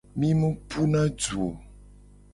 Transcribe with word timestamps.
Mi 0.19 0.29
mu 0.39 0.49
puna 0.69 1.03
du 1.21 1.35
o. 1.47 1.47